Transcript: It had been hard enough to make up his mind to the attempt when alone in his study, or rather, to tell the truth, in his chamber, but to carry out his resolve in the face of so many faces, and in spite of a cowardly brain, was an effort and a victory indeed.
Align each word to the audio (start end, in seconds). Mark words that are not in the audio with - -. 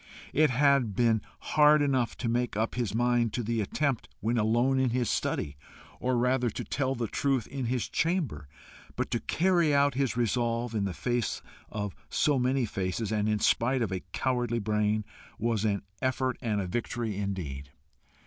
It 0.33 0.49
had 0.49 0.95
been 0.95 1.21
hard 1.41 1.79
enough 1.83 2.17
to 2.17 2.27
make 2.27 2.57
up 2.57 2.73
his 2.73 2.95
mind 2.95 3.33
to 3.33 3.43
the 3.43 3.61
attempt 3.61 4.09
when 4.19 4.35
alone 4.39 4.79
in 4.79 4.89
his 4.89 5.11
study, 5.11 5.57
or 5.99 6.17
rather, 6.17 6.49
to 6.49 6.63
tell 6.63 6.95
the 6.95 7.05
truth, 7.05 7.45
in 7.45 7.65
his 7.65 7.87
chamber, 7.87 8.47
but 8.95 9.11
to 9.11 9.19
carry 9.19 9.75
out 9.75 9.93
his 9.93 10.17
resolve 10.17 10.73
in 10.73 10.85
the 10.85 10.93
face 10.95 11.43
of 11.69 11.93
so 12.09 12.39
many 12.39 12.65
faces, 12.65 13.11
and 13.11 13.29
in 13.29 13.37
spite 13.37 13.83
of 13.83 13.91
a 13.91 13.99
cowardly 14.11 14.57
brain, 14.57 15.05
was 15.37 15.65
an 15.65 15.83
effort 16.01 16.35
and 16.41 16.59
a 16.59 16.65
victory 16.65 17.15
indeed. 17.17 17.69